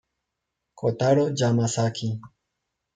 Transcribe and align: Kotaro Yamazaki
Kotaro 0.79 1.25
Yamazaki 1.39 2.07